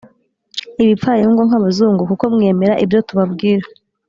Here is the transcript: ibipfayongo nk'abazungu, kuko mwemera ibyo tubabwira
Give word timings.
ibipfayongo 0.83 1.41
nk'abazungu, 1.47 2.01
kuko 2.09 2.23
mwemera 2.35 2.73
ibyo 2.83 2.99
tubabwira 3.07 3.65